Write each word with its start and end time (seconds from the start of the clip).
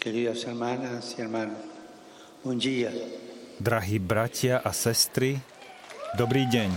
Queridas 0.00 0.44
hermanas 0.46 1.14
y 1.18 1.20
hermanos, 1.20 1.60
buen 2.42 2.58
día. 2.58 2.88
Drahí 3.58 3.98
bratia 4.00 4.56
a 4.56 4.72
sestry, 4.72 5.36
dobrý 6.16 6.48
deň. 6.48 6.72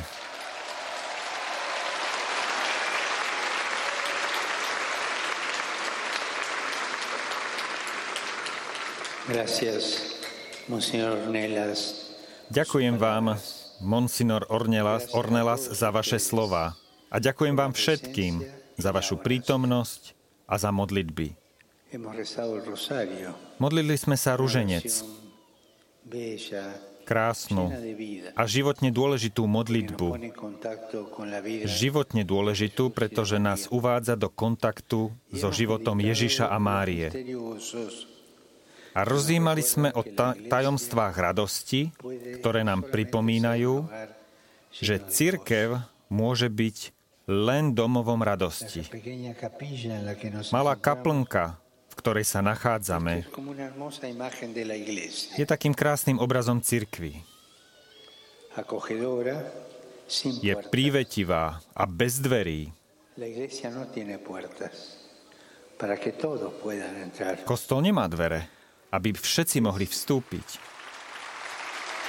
Gracias, 9.32 10.20
Monseñor 10.68 11.24
Ornelas. 11.24 12.12
Ďakujem 12.52 13.00
vám, 13.00 13.40
Monsignor 13.80 14.52
Ornelas, 14.52 15.08
Ornelas, 15.16 15.72
za 15.72 15.96
vaše 15.96 16.20
slova. 16.20 16.76
A 17.08 17.24
ďakujem 17.24 17.56
vám 17.56 17.72
všetkým 17.72 18.44
za 18.76 18.92
vašu 18.92 19.16
prítomnosť 19.16 20.12
a 20.44 20.60
za 20.60 20.76
modlitby. 20.76 21.43
Modlili 23.62 23.96
sme 23.98 24.18
sa 24.18 24.34
ruženec, 24.34 24.90
krásnu 27.04 27.70
a 28.34 28.44
životne 28.48 28.90
dôležitú 28.90 29.44
modlitbu. 29.44 30.08
Životne 31.68 32.24
dôležitú, 32.24 32.90
pretože 32.90 33.38
nás 33.38 33.68
uvádza 33.70 34.16
do 34.16 34.32
kontaktu 34.32 35.12
so 35.30 35.50
životom 35.52 36.00
Ježiša 36.00 36.50
a 36.50 36.58
Márie. 36.58 37.12
A 38.94 39.02
rozímali 39.02 39.66
sme 39.66 39.90
o 39.94 40.06
ta- 40.06 40.38
tajomstvách 40.38 41.16
radosti, 41.18 41.90
ktoré 42.40 42.62
nám 42.62 42.86
pripomínajú, 42.88 43.90
že 44.70 45.02
církev 45.02 45.82
môže 46.14 46.50
byť 46.50 46.78
len 47.26 47.74
domovom 47.74 48.22
radosti. 48.22 48.86
Malá 50.54 50.78
kaplnka, 50.78 51.63
v 51.94 51.96
ktorej 52.02 52.26
sa 52.26 52.42
nachádzame, 52.42 53.30
je 55.38 55.46
takým 55.46 55.78
krásnym 55.78 56.18
obrazom 56.18 56.58
cirkvy. 56.58 57.22
Je 60.42 60.54
prívetivá 60.74 61.62
a 61.78 61.84
bez 61.86 62.18
dverí. 62.18 62.74
No. 63.14 63.86
Kostol 67.46 67.80
nemá 67.86 68.10
dvere, 68.10 68.50
aby 68.90 69.14
všetci 69.14 69.58
mohli 69.62 69.86
vstúpiť. 69.86 70.48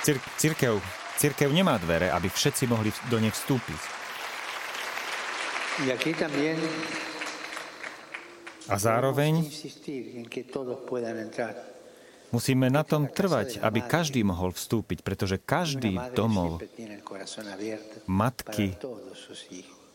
Cir- 0.05 0.25
církev, 0.41 0.81
církev 1.21 1.49
nemá 1.53 1.77
dvere, 1.77 2.09
aby 2.09 2.29
všetci 2.33 2.65
mohli 2.69 2.89
do 3.13 3.21
nej 3.21 3.33
vstúpiť. 3.33 3.81
A 8.65 8.81
zároveň 8.81 9.45
musíme 12.33 12.67
na 12.73 12.83
tom 12.83 13.05
trvať, 13.07 13.61
aby 13.61 13.85
každý 13.85 14.25
mohol 14.25 14.57
vstúpiť, 14.57 15.05
pretože 15.05 15.37
každý 15.37 16.01
domov 16.17 16.65
matky 18.09 18.75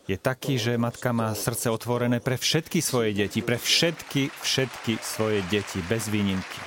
je 0.09 0.17
taký, 0.17 0.57
že 0.57 0.73
matka 0.77 1.13
má 1.13 1.29
srdce 1.37 1.69
otvorené 1.69 2.17
pre 2.17 2.33
všetky 2.33 2.81
svoje 2.81 3.13
deti, 3.13 3.45
pre 3.45 3.61
všetky, 3.61 4.33
všetky 4.41 4.97
svoje 5.05 5.45
deti, 5.53 5.77
bez 5.85 6.09
výnimky. 6.09 6.61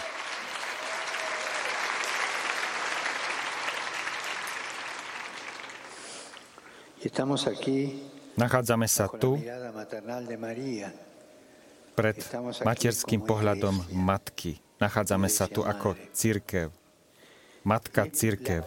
Nachádzame 8.38 8.86
sa 8.86 9.10
tu 9.10 9.34
pred 11.92 12.16
materským 12.64 13.20
pohľadom 13.22 13.92
matky. 13.92 14.58
Nachádzame 14.80 15.30
sa 15.30 15.46
tu 15.46 15.62
ako 15.62 15.94
církev. 16.10 16.72
Matka 17.62 18.10
církev. 18.10 18.66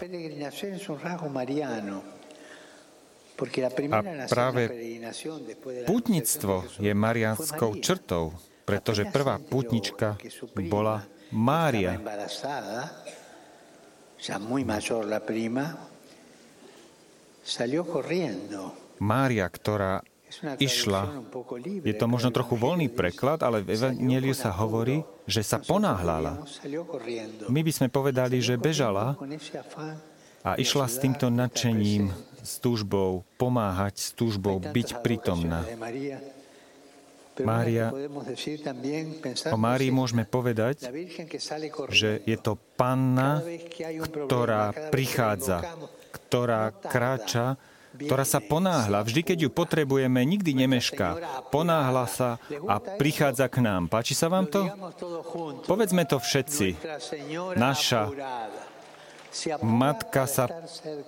nación, 4.16 4.31
práve 4.31 4.63
Pútnictvo 5.83 6.63
je 6.79 6.95
marianskou 6.95 7.83
črtou, 7.83 8.31
pretože 8.63 9.03
prvá 9.11 9.35
pútnička 9.44 10.16
prima 10.55 10.71
bola 10.71 11.03
Mária. 11.35 12.00
Mária, 18.95 19.45
ktorá 19.51 19.94
išla, 20.57 21.25
je 21.84 21.94
to 21.96 22.06
možno 22.09 22.29
trochu 22.31 22.56
voľný 22.57 22.88
preklad, 22.91 23.44
ale 23.44 23.62
v 23.62 23.75
Evangeliu 23.75 24.35
sa 24.35 24.51
hovorí, 24.51 25.03
že 25.29 25.41
sa 25.41 25.62
ponáhľala. 25.62 26.44
My 27.47 27.62
by 27.62 27.72
sme 27.72 27.88
povedali, 27.88 28.41
že 28.41 28.59
bežala 28.59 29.16
a 30.45 30.57
išla 30.57 30.85
s 30.85 30.97
týmto 31.01 31.34
nadšením, 31.34 32.13
s 32.45 32.62
túžbou 32.62 33.25
pomáhať, 33.41 33.97
s 33.97 34.09
túžbou 34.13 34.62
byť 34.62 35.01
prítomná. 35.01 35.66
Mária- 37.44 37.91
O 39.51 39.57
Márii 39.59 39.91
môžeme 39.91 40.24
povedať, 40.24 40.88
že 41.91 42.24
je 42.24 42.38
to 42.40 42.56
panna, 42.79 43.44
ktorá 44.07 44.72
prichádza, 44.88 45.75
ktorá 46.16 46.72
no 46.72 46.79
kráča, 46.88 47.59
ktorá 47.95 48.28
sa 48.28 48.44
viene, 48.44 48.51
ponáhľa. 48.51 49.00
Vždy, 49.07 49.22
keď 49.23 49.38
ju 49.47 49.50
potrebujeme, 49.50 50.19
nikdy 50.28 50.51
nemešká. 50.66 51.09
Ponáhľa 51.50 52.06
sa 52.11 52.29
a 52.67 52.75
prichádza 52.78 53.47
k 53.47 53.63
nám. 53.63 53.88
Páči 53.88 54.13
sa 54.13 54.28
vám 54.28 54.45
to? 54.51 54.67
Povedzme 55.63 56.03
to 56.03 56.19
všetci. 56.19 56.75
Naša 57.56 58.11
Matka 59.59 60.31
sa 60.31 60.47
nosotros. 60.47 61.03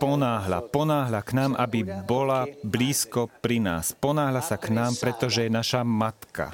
ponáhľa 0.67 1.21
k 1.23 1.31
nám, 1.31 1.55
aby 1.55 1.87
bola 2.03 2.43
blízko 2.59 3.31
pri 3.39 3.63
nás. 3.63 3.95
Ponáhľa 3.95 4.43
sa 4.43 4.59
k 4.59 4.75
nám, 4.75 4.99
pretože 4.99 5.47
je 5.47 5.51
naša 5.51 5.87
matka. 5.87 6.51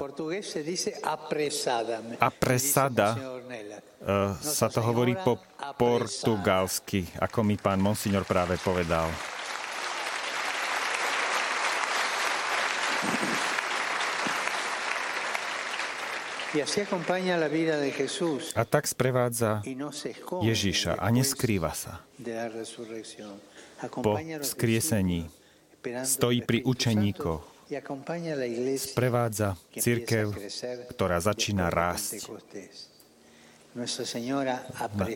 Monseñor 3.18 3.42
Ornella. 3.42 3.78
Uh, 4.04 4.36
sa 4.36 4.68
to 4.68 4.84
hovorí 4.84 5.16
po 5.16 5.40
portugalsky, 5.80 7.08
ako 7.16 7.40
mi 7.40 7.56
pán 7.56 7.80
Monsignor 7.80 8.28
práve 8.28 8.60
povedal. 8.60 9.08
A 18.54 18.62
tak 18.62 18.84
sprevádza 18.86 19.62
no 19.74 19.90
Ježiša 20.38 20.94
a 20.94 21.06
neskrýva 21.10 21.74
sa. 21.74 21.98
Po 23.90 24.14
vzkriesení 24.38 25.26
stojí 26.06 26.46
pri 26.46 26.62
učeníkoch. 26.62 27.42
Sprevádza 28.78 29.58
církev, 29.74 30.26
ktorá 30.94 31.18
začína 31.18 31.74
rásť. 31.74 32.22
Na, 34.94 35.06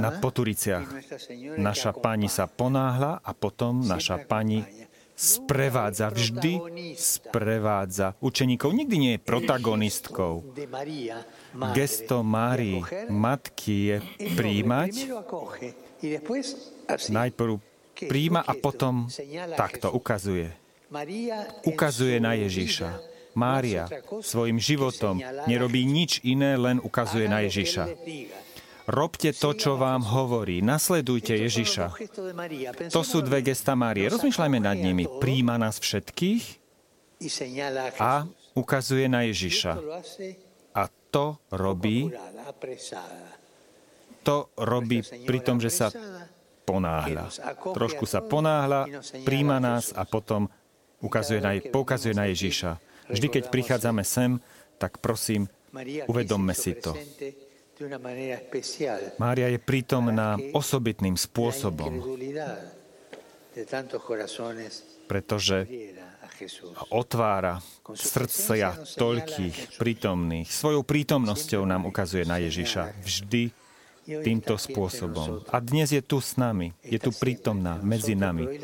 na 0.00 0.10
poturiciach 0.16 0.88
naša 1.60 1.92
pani 1.92 2.32
sa 2.32 2.48
ponáhľa 2.48 3.20
a 3.20 3.30
potom 3.36 3.84
naša 3.84 4.24
pani. 4.24 4.64
Sprevádza, 5.16 6.12
vždy 6.12 6.60
sprevádza 6.94 8.12
učeníkov. 8.20 8.70
Nikdy 8.76 8.96
nie 9.00 9.12
je 9.16 9.24
protagonistkou. 9.24 10.44
Gesto 11.72 12.20
Márii, 12.20 12.84
matky, 13.08 13.76
je 13.88 13.96
príjmať, 14.36 14.92
najprv 17.08 17.52
príjma 17.96 18.44
a 18.44 18.52
potom 18.52 19.08
takto 19.56 19.88
ukazuje. 19.88 20.52
Ukazuje 21.64 22.20
na 22.20 22.36
Ježiša. 22.36 23.16
Mária 23.36 23.84
svojim 24.24 24.56
životom 24.56 25.20
nerobí 25.44 25.84
nič 25.84 26.24
iné, 26.24 26.56
len 26.56 26.80
ukazuje 26.80 27.28
na 27.28 27.44
Ježiša. 27.44 27.84
Robte 28.86 29.34
to, 29.34 29.50
čo 29.58 29.74
vám 29.74 30.06
hovorí. 30.06 30.62
Nasledujte 30.62 31.34
Ježiša. 31.34 31.98
To 32.94 33.02
sú 33.02 33.18
dve 33.26 33.42
gesta 33.42 33.74
Márie. 33.74 34.06
Rozmýšľajme 34.06 34.58
nad 34.62 34.78
nimi. 34.78 35.10
Príjma 35.18 35.58
nás 35.58 35.82
všetkých 35.82 36.62
a 37.98 38.30
ukazuje 38.54 39.10
na 39.10 39.26
Ježiša. 39.26 39.72
A 40.76 40.82
to 41.10 41.40
robí, 41.50 42.12
to 44.22 44.36
robí 44.54 45.02
pri 45.02 45.38
tom, 45.42 45.58
že 45.58 45.72
sa 45.72 45.90
ponáhľa. 46.62 47.30
Trošku 47.74 48.04
sa 48.06 48.22
ponáhľa, 48.22 49.02
príjma 49.26 49.58
nás 49.58 49.90
a 49.96 50.06
potom 50.06 50.46
ukazuje 51.02 51.42
na, 51.42 51.58
poukazuje 51.58 52.14
na 52.14 52.30
Ježiša. 52.30 52.78
Vždy, 53.06 53.26
keď 53.30 53.42
prichádzame 53.54 54.02
sem, 54.02 54.42
tak 54.76 54.98
prosím, 54.98 55.46
uvedomme 56.10 56.52
si 56.52 56.74
to. 56.74 56.92
Mária 59.20 59.52
je 59.52 59.60
prítomná 59.60 60.40
osobitným 60.56 61.20
spôsobom. 61.20 61.92
pretože 65.04 65.56
otvára 66.88 67.60
srdcia 67.92 68.96
toľkých 68.96 69.76
prítomných. 69.76 70.48
Svojou 70.48 70.84
prítomnosťou 70.88 71.68
nám 71.68 71.84
ukazuje 71.88 72.24
na 72.24 72.40
Ježiša 72.40 72.96
vždy 73.04 73.52
týmto 74.06 74.54
spôsobom. 74.56 75.44
A 75.50 75.60
dnes 75.60 75.92
je 75.92 76.00
tu 76.00 76.22
s 76.22 76.40
nami, 76.40 76.72
je 76.80 76.96
tu 76.96 77.12
prítomná 77.12 77.76
medzi 77.82 78.16
nami. 78.16 78.56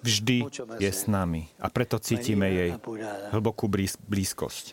Vždy 0.00 0.48
je 0.80 0.90
s 0.90 1.04
nami 1.10 1.50
a 1.60 1.68
preto 1.68 2.00
cítime 2.00 2.48
jej 2.48 2.70
hlbokú 3.36 3.68
blízkosť. 4.08 4.64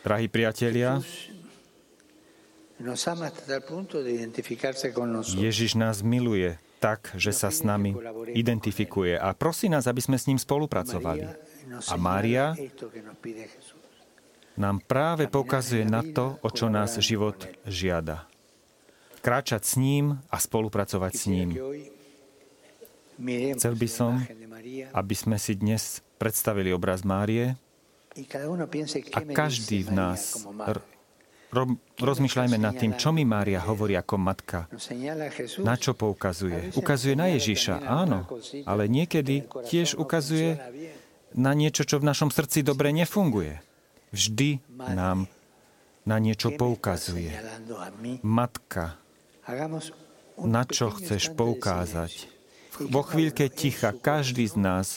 Drahí 0.00 0.26
priatelia, 0.32 0.96
Ježiš 5.36 5.76
nás 5.76 6.00
miluje 6.00 6.56
tak, 6.80 7.12
že 7.12 7.30
sa 7.36 7.52
s 7.52 7.60
nami 7.60 7.92
identifikuje. 8.32 9.20
a 9.20 9.36
prosí 9.36 9.68
nás, 9.68 9.84
aby 9.84 10.00
sme 10.00 10.16
s 10.16 10.24
ním 10.24 10.40
spolupracovali. 10.40 11.28
A 11.92 11.94
Mária 12.00 12.56
nám 14.56 14.80
práve 14.80 15.28
pokazuje 15.28 15.84
na 15.84 16.00
to, 16.00 16.40
o 16.40 16.48
čo 16.48 16.72
nás 16.72 16.96
život 16.98 17.36
žiada. 17.68 18.24
Kráčať 19.20 19.62
s 19.68 19.74
ním 19.76 20.16
a 20.32 20.40
spolupracovať 20.40 21.12
s 21.12 21.24
ním. 21.28 21.48
Chcel 23.60 23.74
by 23.76 23.88
som, 23.92 24.24
aby 24.96 25.14
sme 25.14 25.36
si 25.36 25.52
dnes 25.52 26.00
predstavili 26.16 26.72
obraz 26.72 27.04
Márie 27.04 27.60
a 29.12 29.20
každý 29.36 29.84
v 29.84 29.90
nás 29.92 30.40
rozmýšľajme 31.98 32.58
nad 32.58 32.74
tým, 32.78 32.94
čo 32.94 33.10
mi 33.10 33.26
Mária 33.26 33.58
hovorí 33.62 33.98
ako 33.98 34.14
matka. 34.16 34.70
Na 35.62 35.74
čo 35.74 35.92
poukazuje? 35.98 36.74
Ukazuje 36.78 37.14
na 37.18 37.30
Ježiša, 37.34 37.82
áno, 37.82 38.26
ale 38.64 38.86
niekedy 38.86 39.46
tiež 39.66 39.98
ukazuje 39.98 40.56
na 41.34 41.52
niečo, 41.54 41.86
čo 41.86 41.98
v 41.98 42.08
našom 42.10 42.30
srdci 42.30 42.62
dobre 42.62 42.90
nefunguje. 42.94 43.62
Vždy 44.10 44.62
nám 44.74 45.30
na 46.02 46.16
niečo 46.18 46.50
poukazuje. 46.54 47.30
Matka, 48.26 48.98
na 50.42 50.62
čo 50.66 50.90
chceš 50.94 51.30
poukázať? 51.34 52.26
Vo 52.90 53.04
chvíľke 53.04 53.52
ticha 53.52 53.92
každý 53.92 54.48
z 54.48 54.56
nás 54.56 54.88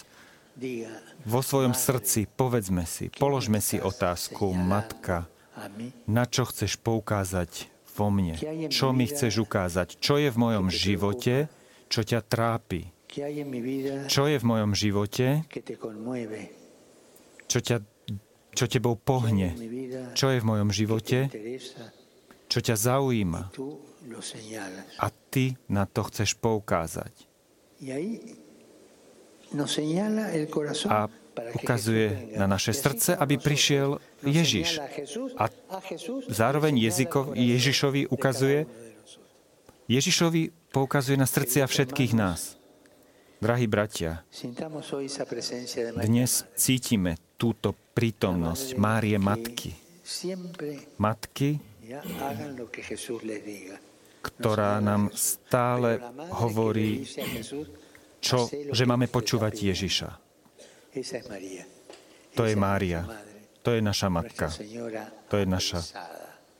vo 1.26 1.42
svojom 1.42 1.74
srdci 1.74 2.30
povedzme 2.30 2.86
si, 2.86 3.10
položme 3.10 3.60
si 3.60 3.82
otázku, 3.82 4.54
matka, 4.54 5.28
na 6.10 6.24
čo 6.26 6.44
chceš 6.50 6.82
poukázať 6.82 7.70
vo 7.94 8.10
mne? 8.10 8.36
Čo 8.74 8.90
mi 8.90 9.06
chceš 9.06 9.46
ukázať? 9.46 10.02
Čo 10.02 10.18
je 10.18 10.30
v 10.34 10.38
mojom 10.38 10.68
živote, 10.74 11.50
čo 11.90 12.02
ťa 12.02 12.26
trápi? 12.26 12.90
Čo 14.10 14.24
je 14.26 14.38
v 14.42 14.46
mojom 14.46 14.74
živote, 14.74 15.46
čo, 17.46 17.60
ťa, 17.62 17.78
čo 18.58 18.66
tebou 18.66 18.98
pohne? 18.98 19.54
Čo 20.18 20.34
je 20.34 20.42
v 20.42 20.46
mojom 20.50 20.74
živote, 20.74 21.30
čo 22.50 22.60
ťa 22.62 22.74
zaujíma? 22.74 23.54
A 24.98 25.08
ty 25.30 25.54
na 25.70 25.86
to 25.86 26.02
chceš 26.10 26.34
poukázať. 26.42 27.14
A 30.90 31.00
ukazuje 31.54 32.38
na 32.38 32.46
naše 32.48 32.74
srdce, 32.74 33.16
aby 33.16 33.38
prišiel 33.38 33.98
Ježiš. 34.22 34.80
A 35.38 35.50
zároveň 36.30 36.78
jezykov, 36.78 37.34
Ježišovi 37.34 38.08
ukazuje, 38.10 38.66
Ježišovi 39.90 40.54
poukazuje 40.72 41.18
na 41.20 41.28
srdcia 41.28 41.68
všetkých 41.68 42.14
nás. 42.16 42.58
Drahí 43.44 43.68
bratia, 43.68 44.24
dnes 46.00 46.48
cítime 46.56 47.20
túto 47.36 47.76
prítomnosť 47.92 48.80
Márie 48.80 49.20
Matky. 49.20 49.76
Matky, 50.96 51.60
ktorá 54.24 54.80
nám 54.80 55.12
stále 55.12 56.00
hovorí, 56.32 57.04
čo, 58.24 58.48
že 58.48 58.88
máme 58.88 59.12
počúvať 59.12 59.76
Ježiša. 59.76 60.10
To 62.38 62.44
je 62.46 62.56
Mária. 62.56 63.02
To 63.64 63.72
je 63.72 63.82
naša 63.82 64.10
matka. 64.12 64.52
To 65.32 65.36
je 65.40 65.46
naša 65.48 65.80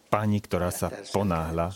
pani, 0.10 0.40
ktorá 0.40 0.70
sa 0.72 0.90
ponáhla. 1.12 1.74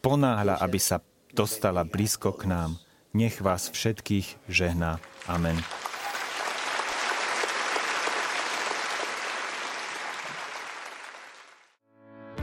Ponáhla, 0.00 0.60
aby 0.60 0.80
sa 0.80 1.00
dostala 1.32 1.84
blízko 1.84 2.32
k 2.34 2.48
nám. 2.48 2.80
Nech 3.16 3.40
vás 3.40 3.72
všetkých 3.72 4.48
žehná. 4.48 5.00
Amen. 5.28 5.56